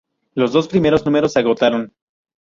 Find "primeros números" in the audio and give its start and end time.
0.67-1.33